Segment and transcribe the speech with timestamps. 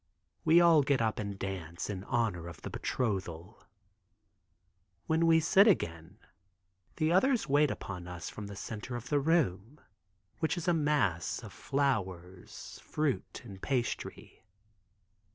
[0.43, 3.63] We all get up and dance in honor of the betrothal.
[5.05, 6.17] When we sit again
[6.95, 9.79] the others wait upon us from the center of the room,
[10.39, 14.43] which is a mass of flowers, fruit and pastry.